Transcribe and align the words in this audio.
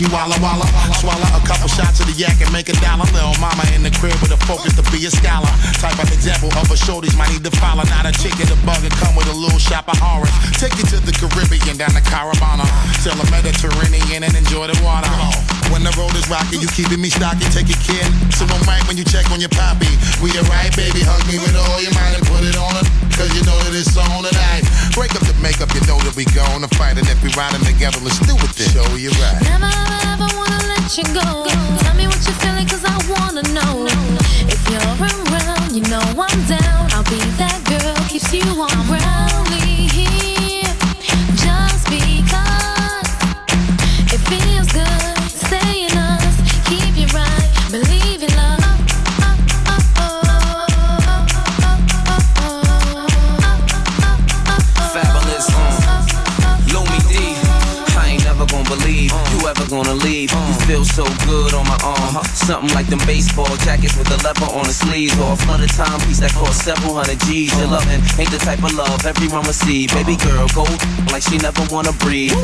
Uchi 0.00 0.08
Walla 0.12 0.36
Walla. 0.40 0.64
Swallow 0.96 1.28
a 1.36 1.40
couple 1.44 1.68
shots 1.68 2.00
of 2.00 2.08
the 2.08 2.16
yak 2.16 2.40
and 2.40 2.48
make 2.52 2.68
a 2.72 2.76
dollar. 2.80 3.04
Little 3.12 3.36
mama 3.36 3.64
in 3.76 3.84
the 3.84 3.92
crib 4.00 4.16
with 4.24 4.32
a 4.32 4.40
focus 4.48 4.72
to 4.80 4.84
be 4.88 5.04
a 5.04 5.12
scholar. 5.12 5.52
Type 5.76 6.00
of 6.00 6.08
example 6.08 6.48
of 6.56 6.72
a 6.72 6.76
shorties 6.76 7.12
might 7.16 7.28
need 7.28 7.44
to 7.44 7.52
follow. 7.60 7.84
Not 7.84 8.08
a 8.08 8.12
chicken, 8.16 8.48
a 8.48 8.56
bug, 8.64 8.80
and 8.80 8.92
come 8.96 9.12
with 9.12 9.28
a 9.28 9.36
little 9.36 9.60
shop 9.60 9.92
of 9.92 10.00
orange. 10.00 10.32
Take 10.56 10.72
you 10.80 10.88
to 10.96 10.98
the 11.04 11.12
Caribbean, 11.12 11.76
down 11.76 11.92
to 11.92 12.00
Carabana. 12.00 12.64
Sail 13.04 13.16
the 13.16 13.28
Mediterranean 13.28 14.24
and 14.24 14.32
enjoy 14.32 14.72
the 14.72 14.78
water. 14.80 15.10
When 15.68 15.84
the 15.84 15.92
road 16.00 16.16
is 16.16 16.24
rocky, 16.32 16.56
you 16.56 16.68
keeping 16.72 17.00
me 17.00 17.12
stocky, 17.12 17.44
take 17.52 17.68
your 17.68 17.80
kid. 17.84 18.08
So 18.32 18.48
I'm 18.48 18.64
right 18.64 18.80
when 18.88 18.96
you 18.96 19.04
check 19.04 19.28
on 19.30 19.40
your 19.40 19.52
poppy. 19.52 19.92
We 20.24 20.32
alright, 20.40 20.72
baby, 20.76 21.04
hug 21.04 21.20
me 21.28 21.36
with 21.36 21.56
all 21.56 21.76
your 21.84 21.92
mind 21.92 22.16
and 22.16 22.24
put 22.24 22.40
it 22.40 22.56
on 22.56 22.72
it. 22.80 22.99
Cause 23.20 23.36
you 23.36 23.44
know 23.44 23.58
that 23.68 23.76
it's 23.76 23.92
on 24.00 24.24
tonight. 24.24 24.64
Break 24.96 25.12
up 25.12 25.20
the 25.28 25.36
makeup, 25.44 25.68
you 25.76 25.84
know 25.84 26.00
that 26.08 26.16
we 26.16 26.24
gonna 26.32 26.72
fight. 26.80 26.96
And 26.96 27.04
if 27.04 27.20
we 27.20 27.28
riding 27.36 27.60
together, 27.68 28.00
let's 28.00 28.16
do 28.24 28.32
it 28.32 28.48
then. 28.56 28.72
Show 28.72 28.96
you 28.96 29.12
right. 29.20 29.44
Never 29.44 29.68
ever, 29.68 30.24
ever 30.24 30.28
wanna 30.40 30.56
let 30.72 30.88
you 30.96 31.04
go. 31.12 31.44
Tell 31.84 31.92
me 32.00 32.08
what 32.08 32.16
you're 32.24 32.40
feeling, 32.40 32.64
cause 32.64 32.80
I 32.80 32.96
wanna 33.12 33.44
know. 33.52 33.84
If 34.48 34.56
you're 34.72 34.80
around, 34.96 35.76
you 35.76 35.84
know 35.92 36.00
I'm 36.16 36.40
down. 36.48 36.88
I'll 36.96 37.04
be 37.12 37.20
that 37.36 37.60
girl, 37.68 37.92
keeps 38.08 38.32
you 38.32 38.40
on 38.56 38.72
ground. 38.88 39.36
Only 39.36 39.92
here, 39.92 40.39
gonna. 60.26 60.48
You 60.48 60.60
feel 60.66 60.84
so 60.84 61.04
good 61.26 61.54
on 61.54 61.64
my 61.66 61.78
arm. 61.84 62.22
Something 62.24 62.74
like 62.74 62.86
them 62.86 63.00
baseball 63.06 63.50
jackets 63.64 63.96
with 63.96 64.08
the 64.08 64.18
leather 64.24 64.50
on 64.52 64.64
the 64.64 64.72
sleeves. 64.72 65.18
Or 65.18 65.32
a 65.32 65.36
flooded 65.36 65.70
timepiece 65.70 66.20
that 66.20 66.32
cost 66.32 66.64
several 66.64 66.94
hundred 66.94 67.20
G's. 67.20 67.56
Your 67.58 67.68
loving 67.68 68.02
ain't 68.18 68.30
the 68.30 68.38
type 68.38 68.62
of 68.62 68.74
love 68.74 69.04
everyone 69.06 69.44
receive. 69.44 69.90
Baby 69.92 70.16
girl, 70.16 70.46
go 70.54 70.64
like 71.12 71.22
she 71.22 71.38
never 71.38 71.66
wanna 71.70 71.92
breathe. 71.92 72.36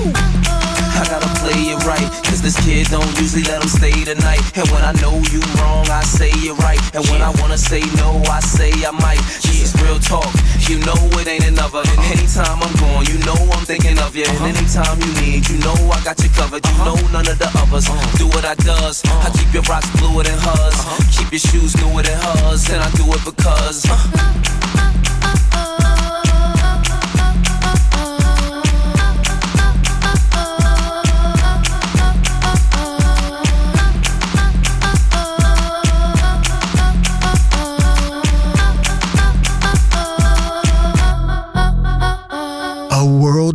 I 0.97 1.05
gotta 1.05 1.29
play 1.45 1.77
it 1.77 1.85
right, 1.85 2.09
cause 2.25 2.41
this 2.41 2.57
kid 2.65 2.89
don't 2.89 3.05
usually 3.21 3.45
let 3.45 3.63
him 3.63 3.69
stay 3.69 3.93
the 4.05 4.17
night. 4.25 4.41
And 4.57 4.67
when 4.73 4.83
I 4.83 4.93
know 5.05 5.21
you 5.31 5.41
wrong, 5.61 5.85
I 5.91 6.03
say 6.03 6.31
it 6.33 6.57
right. 6.65 6.81
And 6.95 7.05
when 7.13 7.21
I 7.21 7.31
wanna 7.41 7.59
say 7.59 7.81
no, 8.01 8.23
I 8.33 8.41
say 8.41 8.73
I 8.85 8.91
might. 8.91 9.21
This 9.45 9.61
is 9.61 9.75
real 9.83 9.99
talk, 9.99 10.33
you 10.69 10.79
know 10.81 10.97
it 11.21 11.29
ain't 11.29 11.47
another. 11.47 11.83
And 11.85 11.99
anytime 12.11 12.63
I'm 12.63 12.75
gone, 12.81 13.05
you 13.07 13.19
know 13.25 13.37
I'm 13.55 13.65
thinking 13.65 13.99
of 13.99 14.17
you. 14.17 14.25
And 14.25 14.37
uh-huh. 14.37 14.53
anytime 14.53 15.01
you 15.01 15.13
need, 15.21 15.49
you 15.49 15.59
know 15.59 15.77
I 15.93 16.01
got 16.03 16.19
you 16.23 16.31
covered. 16.31 16.65
You 16.67 16.73
uh-huh. 16.81 16.95
know 16.95 16.99
none 17.13 17.29
of 17.29 17.39
the 17.39 17.51
others 17.61 17.89
uh-huh. 17.89 18.19
do 18.19 18.27
what 18.29 18.45
I 18.45 18.55
does. 18.57 19.03
I 19.05 19.31
keep 19.37 19.53
your 19.53 19.63
rocks 19.71 19.89
bluer 20.01 20.25
than 20.25 20.39
hers. 20.39 20.79
Keep 21.17 21.31
your 21.33 21.45
shoes 21.45 21.77
newer 21.79 22.03
than 22.03 22.19
hers. 22.19 22.69
And 22.71 22.83
I 22.83 22.91
do 22.99 23.05
it 23.13 23.23
because. 23.25 23.85
A 23.87 25.86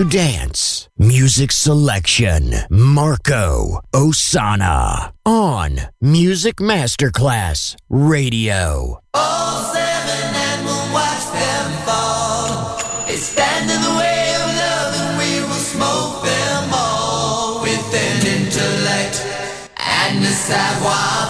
To 0.00 0.06
dance. 0.06 0.88
Music 0.96 1.52
selection. 1.52 2.54
Marco 2.70 3.82
Ossanna. 3.92 5.12
On 5.26 5.78
Music 6.00 6.56
Masterclass 6.56 7.76
Radio. 7.90 9.02
All 9.12 9.62
seven 9.74 10.34
and 10.34 10.64
we'll 10.64 10.92
watch 10.94 11.26
them 11.36 11.70
fall. 11.84 12.80
They 13.08 13.16
stand 13.16 13.70
in 13.70 13.80
the 13.82 13.98
way 14.00 14.36
of 14.40 14.46
love 14.64 14.94
and 15.02 15.18
we 15.20 15.40
will 15.46 15.64
smoke 15.76 16.24
them 16.24 16.70
all 16.72 17.60
with 17.60 17.92
an 17.92 18.26
intellect 18.26 19.20
and 19.76 20.24
a 20.24 20.32
savoir 20.32 21.29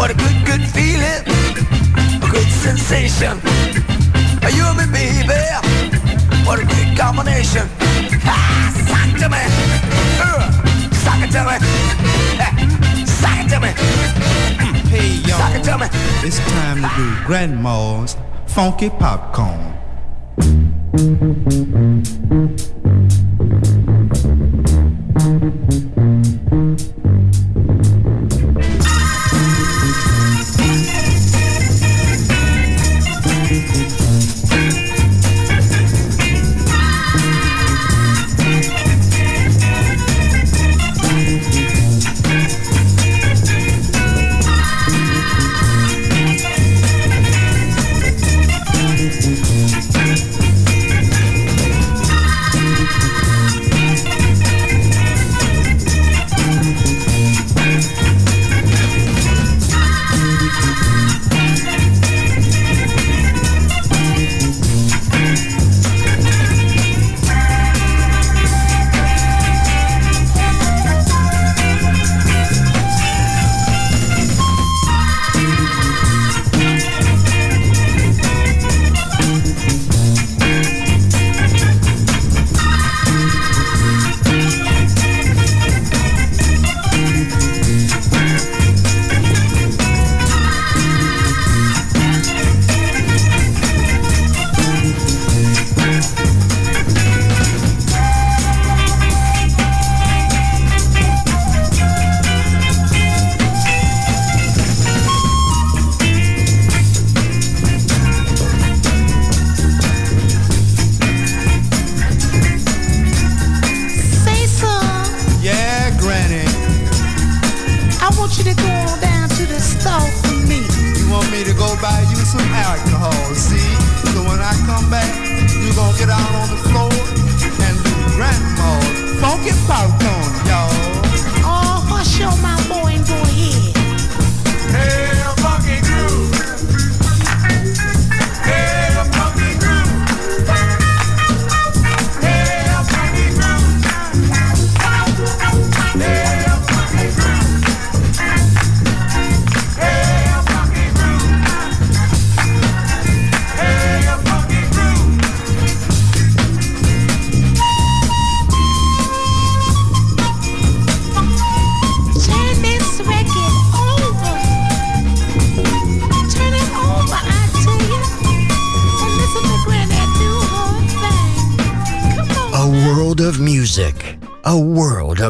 What 0.00 0.10
a 0.10 0.14
good, 0.14 0.46
good 0.46 0.62
feeling, 0.70 1.24
a 2.22 2.28
good 2.30 2.48
sensation. 2.48 3.38
You 4.50 4.64
and 4.64 4.90
me, 4.90 5.26
baby, 5.28 5.60
what 6.46 6.58
a 6.58 6.64
great 6.64 6.96
combination. 6.96 7.68
Ah, 8.24 8.72
suck 8.88 9.20
to 9.20 9.28
me, 9.28 9.44
uh, 10.24 10.50
suck 11.04 11.20
it 11.20 11.30
to 11.32 11.44
me, 11.44 11.56
uh, 12.40 12.48
suck 13.04 13.44
it 13.44 13.48
to 13.50 13.60
me. 13.60 13.68
Mm. 14.56 14.74
Hey 14.88 15.20
y'all, 15.28 15.38
suck 15.38 15.54
it 15.54 15.64
to 15.64 15.76
me. 15.76 15.86
it's 16.26 16.38
time 16.50 16.80
to 16.80 16.88
do 16.96 17.26
Grandma's 17.26 18.16
funky 18.46 18.88
popcorn. 18.88 19.76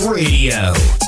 Radio. 0.00 1.03